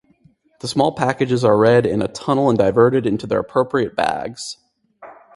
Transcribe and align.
The 0.61 0.67
small 0.67 0.93
packages 0.95 1.45
are 1.45 1.55
read 1.55 1.85
in 1.85 2.01
a 2.01 2.07
tunnel 2.07 2.49
and 2.49 2.57
diverted 2.57 3.05
into 3.05 3.27
their 3.27 3.37
appropriate 3.37 3.95
bags. 3.95 4.57